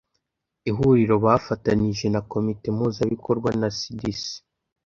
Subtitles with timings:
[0.69, 4.23] ihuriro bafatanije na komite mpuzabikorwa na cdc